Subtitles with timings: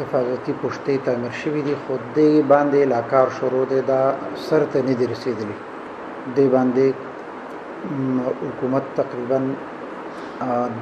[0.00, 4.00] حفاظتي پښتې تعمیر شوې دي خو دې باندې لا کار شروع دی دا
[4.46, 5.56] سر ته نه دی رسیدلی
[6.36, 6.86] دې باندې
[8.46, 9.38] حکومت تقریبا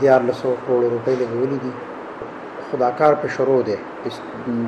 [0.00, 1.72] دیار لسو کروڑ روپۍ لګولې دي
[2.70, 3.76] خدا کار په شروع دی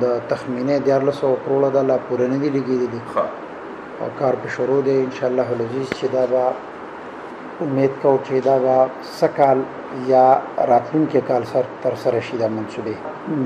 [0.03, 3.01] د تخمینه دیار لسو کروڑ دا لا پوره نه دی لګېدلی
[4.03, 6.43] او کار په شروع دی ان شاء الله العزیز چې دا به
[7.61, 8.75] امید کو چې دا به
[9.19, 9.59] سکال
[10.07, 10.25] یا
[10.69, 12.93] راتلونکي کال سر تر سره شي دا منسوبه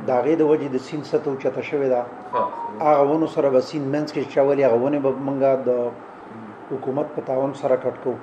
[0.09, 2.01] دا غې د وجې د سین ستو چته شوې ده
[2.83, 7.21] هغه ونو سره به سین منځ کې چاولې هغه ونه به منګه د حکومت په
[7.29, 8.13] تعاون سره کټکو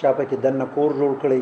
[0.00, 1.40] چا په کې دنه کور جوړ کړی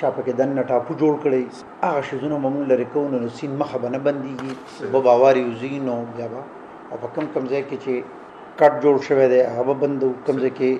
[0.00, 1.42] چا په کې دنه ټاپو جوړ کړی
[1.88, 6.28] هغه شزونه مونږ لري کوو نو سین مخه به نه بنديږي به باوري وزینو بیا
[6.34, 6.42] به
[6.90, 10.52] او په کم کم ځای کې چې کټ جوړ شوی دی هغه بندو کم ځای
[10.62, 10.70] کې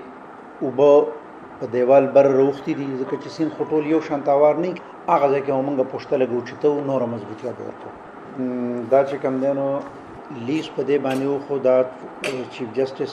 [0.66, 0.80] وب
[1.60, 4.70] په دیوال بر روختي دي ځکه چې سین خټول یو شانتاوار نه
[5.10, 7.90] هغه ځکه موږ پښتله ګوچته نور مضبوطیا ورکو
[8.92, 9.66] دا چې کم دینو
[10.46, 11.76] لیس په دې باندې خو دا
[12.56, 13.12] چیف جسټس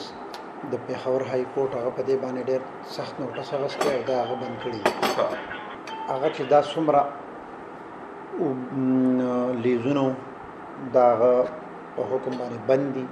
[0.74, 2.60] د پیښور های کورټ هغه په دې باندې ډېر
[2.96, 4.80] سخت نوټس هغه ستاسو دا هغه بند کړی
[6.10, 7.02] هغه چې دا سمره
[9.66, 10.04] لیزونو
[10.98, 11.06] دا
[11.94, 13.04] په حکم باندې بندي